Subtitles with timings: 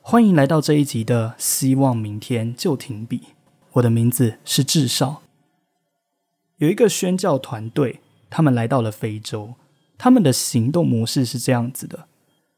[0.00, 3.18] 欢迎来到这一集的《希望明天就停笔》。
[3.72, 5.22] 我的名字是智少。
[6.56, 8.00] 有一个宣教团队，
[8.30, 9.54] 他们来到了非洲。
[9.98, 12.06] 他们的行动模式是这样子的：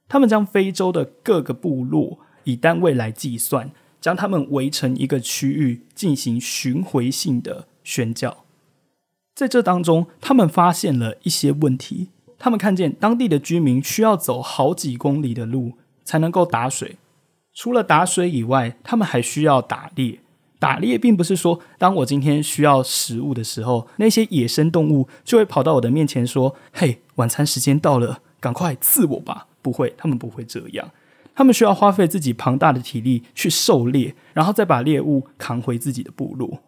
[0.06, 8.44] 他们将非洲的各个部落以单位来计算，将他们围成一个区域，进行巡回性的宣教。
[9.34, 12.10] 在这当中，他们发现了一些问题。
[12.38, 15.72] 他们看见当地的居民需要走好几公里的路
[16.04, 16.96] 才能够打水。
[17.52, 20.20] 除了打水以外，他们还需要打猎。
[20.58, 30.91] 打猎并不是说，当我今天需要食物的时候，那些野生动物就会跑到我的面前说：“嘿，晚餐时间到了，赶快刺我吧！”不会，他们不会这样。
[31.34, 36.61] 他们需要花费自己庞大的体力去狩猎，然后再把猎物扛回自己的部落。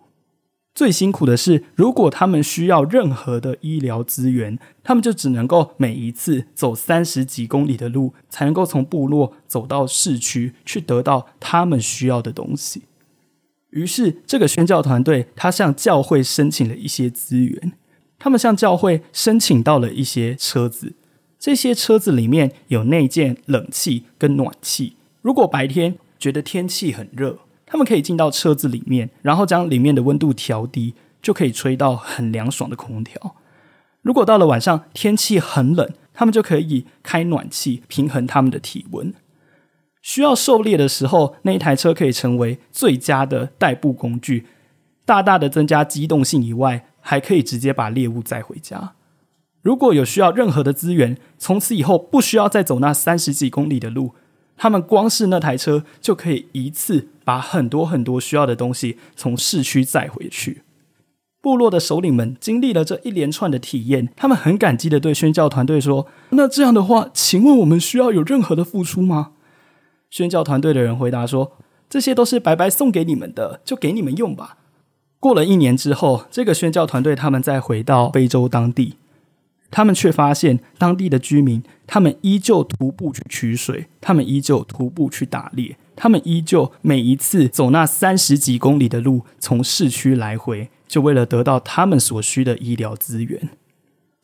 [0.75, 12.85] 最辛苦的是，如果他们需要任何的医疗资源，他们就只能够每一次走三十几公里的路，才能够从部落走到市区去得到他们需要的东西。
[13.71, 17.73] 于是，这个宣教团队他向教会申请了一些资源，
[18.23, 20.95] 他们向教会申请到了一些车子，
[21.41, 24.95] 这些车子里面有内建冷气跟暖气。
[25.23, 33.35] 如果白天觉得天气很热，他们可以进到车子里面，然后将里面的温度调低，就可以吹到很凉爽的空调。
[34.03, 39.13] 如果到了晚上天气很冷，他们就可以开暖气平衡他们的体温。
[40.01, 44.47] 需要狩猎的时候，那一台车可以成为最佳的代步工具，
[45.05, 48.95] 大大的增加机动性以外，还可以直接把猎物载回家。
[49.61, 54.15] 如果有需要任何的资源，从此以后不需要再走那三十几公里的路。
[54.57, 60.63] 他们光是那台车就可以一次把很多很多需要的东西从市区载回去。
[61.41, 69.33] 部落的首领们经历了这一连串的体验，他们很感激的对宣教团队说：“那这样的话，请问我们需要有任何的付出吗？”
[70.09, 71.57] 宣教团队的人回答说
[71.91, 74.59] ：“这些都是白白送给你们的，就给你们用吧。”
[75.23, 78.97] 过了一年之后，这个宣教团队他们再回到非洲当地。
[79.71, 93.51] 他们却发现，当地的居民，他们依旧徒步去取水，他们依旧徒步去打猎，他们依旧每一次走那三十几公里的路，从市区来回，就为了得到他们所需的医疗资源。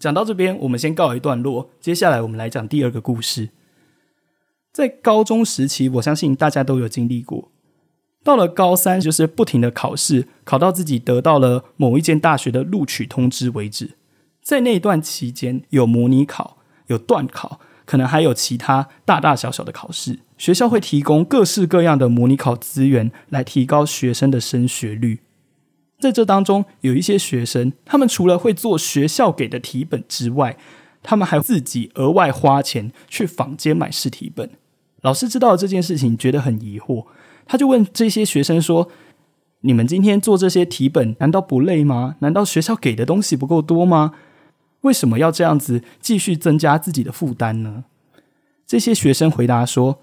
[0.01, 1.71] 讲到这边，我们先告一段落。
[1.81, 3.51] 接下来，我们来讲第二个故事。
[4.73, 7.53] 在高中时期，我相信大家都有经历过。
[8.29, 13.93] 到了高三，就是不停的考试，考到自己得到了某一间大学的录取通知为止。
[14.43, 20.19] 在那段期间，有模拟考，有段考，可能还有其他大大小小的考试。
[20.37, 25.21] 学校会提供各式各样的模拟考资源，来提高学生的升学率。
[25.99, 30.59] 在这当中，有一些学生，他们除了会做学校给的题本之外，
[31.03, 34.51] 他们还自己额外花钱去坊间买试题本。
[35.01, 37.07] 老师知道这件事情，觉得很疑惑，
[37.49, 38.89] 他就问这些学生说
[39.63, 42.15] ：“你们今天做这些题本，难道不累吗？
[42.21, 44.13] 难道学校给的东西不够多吗？”
[44.83, 47.85] 为什么要这样子继续增加自己的负担呢？
[48.65, 50.01] 这些学生回答说：“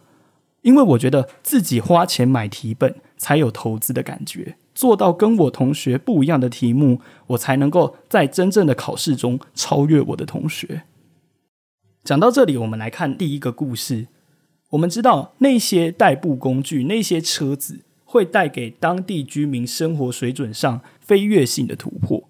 [0.64, 10.82] 因为我觉得自己花钱买题本才有投资的感觉，做到跟我同学不一样的题目，我才能够在真正的考试中超越我的同学。”
[12.04, 14.08] 讲到这里，我们来看第一个故事。
[14.72, 22.30] 我们知道那些代步工具、那些车子会带给当地居民生活水准上飞跃性的突破，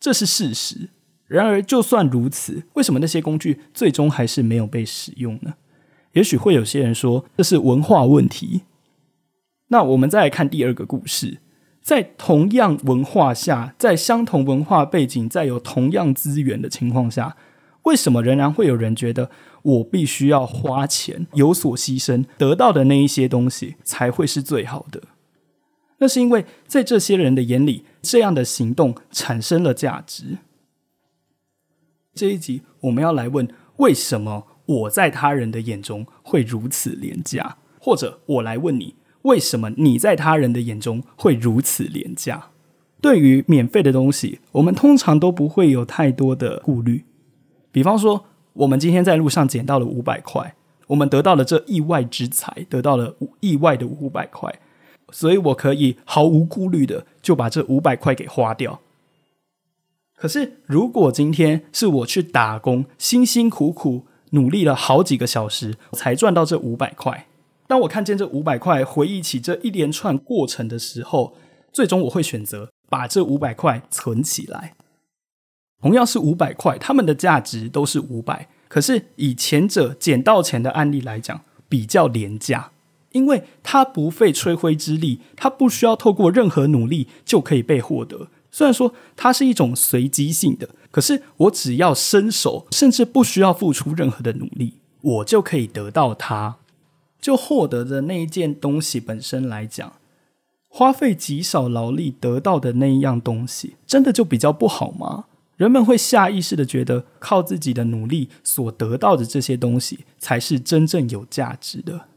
[0.00, 0.90] 这是事实。
[1.26, 5.54] 然而，就算如此，为什么那些工具最终还是没有被使用呢？
[6.12, 8.62] 也许会有些人说这是文化问题。
[9.68, 11.38] 那我们再来看第二个故事，
[11.82, 17.36] 在同样文化下，在相同文化背景、在有同样资源的情况下，
[17.84, 19.30] 为什么仍然会有人觉得
[19.64, 25.02] 我必须要花钱、有所牺牲，得到的那一些东西才会是最好的？
[25.98, 30.38] 那是因为在这些人的眼里，这样的行动产生了价值。
[32.14, 37.56] 这一集我们要来问：为什么我在他人的眼中会如此廉价？
[37.78, 42.50] 或者我来问你：为什么你在他人的眼中会如此廉价？
[43.00, 47.04] 对于免费的东西，我们通常都不会有太多的顾虑。
[47.70, 50.54] 比方说，我们今天在路上捡到了五百块，
[50.86, 54.60] 我们得到了这意外之财，得到了意外的五百块，
[55.10, 58.80] 所以我可以毫无顾虑的就把这五百块给花掉。
[60.16, 67.26] 可是，如果今天是我去打工，辛辛苦苦努力了好几个小时才赚到这五百块。
[67.66, 71.34] 当我看见这五百块，回忆起这一连串过程的时候，
[71.72, 74.74] 最终我会选择把这五百块存起来。
[75.80, 82.70] 同样是五百块，他们的价值都是五百，可是以前者捡到钱的案例来讲，比较廉价，
[83.12, 88.28] 因为它不费吹灰之力，它不需要透过任何努力就可以被获得。
[88.50, 96.56] 虽然说它是一种随机性的，可是我只要伸手，甚至不需要付出任何的努力，我就可以得到它。
[97.20, 99.94] 就获得的那一件东西本身来讲，
[100.68, 105.24] 花费极少劳力得到的那一样东西，真的就比较不好吗？
[105.56, 112.08] 人们会下意识的觉得，靠自己的努力所得到的这些东西，才是真正有价值的。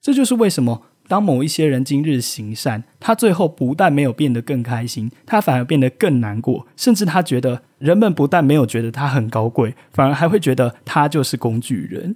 [0.00, 12.14] 这就是为什么，当某一些人今日行善，他最后不但没有变得更开心，他反而变得更难过，甚至他觉得人们不但没有觉得他很高贵，反而还会觉得他就是工具人。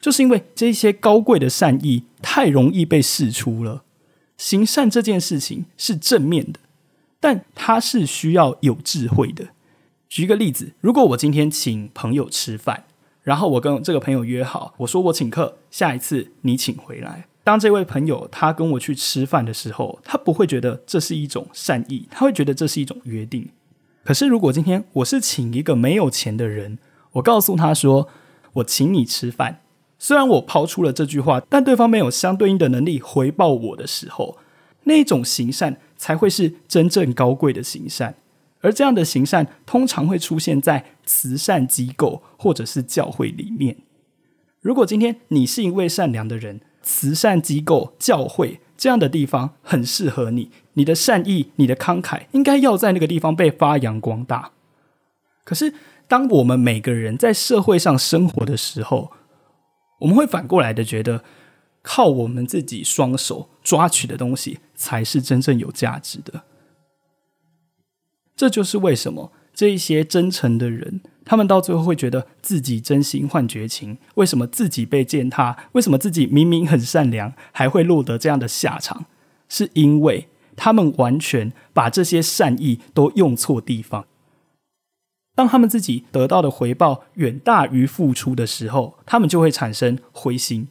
[0.00, 3.82] 就是因为这些高贵的善意太容易被释出了。
[4.36, 6.60] 行善这件事情是正面的，
[7.18, 9.48] 但它是需要有智慧的。
[10.08, 12.84] 举一个例子，如果我今天请朋友吃饭，
[13.22, 17.26] 然后我跟这个朋友约好，我说我请客，下一次你请回来。
[17.42, 23.48] 当这位朋友他跟我去吃饭的时候，他不会觉得这是一种善意，他会觉得这是一种约定。
[24.04, 26.78] 可是如果今天我是请一个没有钱的人，
[27.12, 28.08] 我告诉他说
[28.54, 29.60] 我请你吃饭。
[29.98, 34.36] 虽然我抛出了这句话，但对方没有相对应的能力回报我的时候，
[34.84, 38.16] 那种行善才会是真正高贵的行善。
[38.60, 43.76] 而这样的行善通常会出现在慈善机构或者是教会里面。
[44.60, 54.50] 如果今天你是一位善良的人，慈善机构、教会这样的地方很适合你，你的善意、你的慷慨应该要在那个地方被发扬光大。
[55.44, 55.74] 可是，
[56.08, 59.12] 当我们每个人在社会上生活的时候，
[60.00, 61.22] 我们会反过来的觉得，
[61.82, 66.42] 靠我们自己双手抓取的东西才是真正有价值的。
[68.36, 73.96] 这就是为什么这一些真诚的人，他们到最后会觉得自己真心换绝情。
[74.16, 75.56] 为什么自己被践踏？
[75.72, 79.06] 为什么自己明明很善良，还会落得这样的下场？
[79.48, 84.04] 是因为他们完全把这些善意都用错地方。
[85.34, 90.68] 当他们自己得到的回报远大于付出的时候，他们就会产生灰心。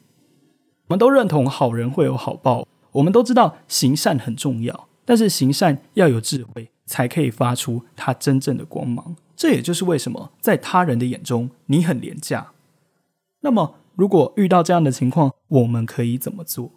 [0.88, 9.16] 我们都认同好人会有好报，我们都知道行善很重要，但是行善要有智慧，才可以发出它真正的光芒。
[9.36, 12.52] 这也就是为什么在他人的眼中你很廉价。
[13.42, 16.72] 那么，如果遇到这样的情况，我们可以怎么做？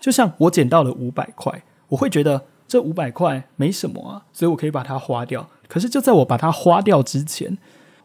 [0.00, 5.48] 就像我捡到了五百块，我会觉得这五百块没什么啊，所以我可以把它花掉。
[5.68, 7.58] 可是就在我把它花掉之前，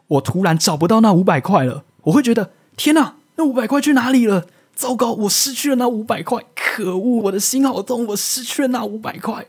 [0.08, 1.86] 我突然找不到那五百块了。
[2.04, 4.46] 我会觉得天哪，那五百块去哪里了？
[4.76, 6.46] 糟糕，我失去了那五百块！
[6.54, 9.48] 可恶，我的心好痛，我失去了那五百块。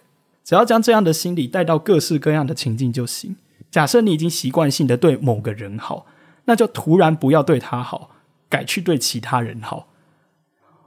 [0.49, 3.37] 只要将这样的心理带到各式各样的情境就行。
[3.71, 6.07] 假设你已经习惯性的对某个人好，
[6.47, 8.13] 那就突然不要对他好，
[8.49, 9.89] 改去对其他人好。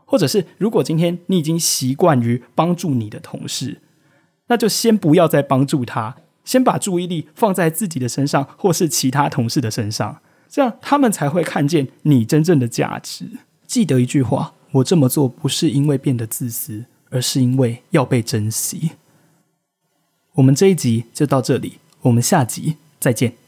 [0.05, 3.81] 或者是如果今天你已经习惯于帮助你的同事，
[4.47, 6.15] 那就先不要再帮助他。
[6.43, 13.25] 先把注意力放在自己的身上，或是其他同事的身上，这样他们才会看见你真正的价值。
[13.67, 18.93] 记得一句话：我这么做不是因为变得自私，而是因为要被珍惜。
[20.35, 23.40] 我们这一集就到这里，我们下集再见。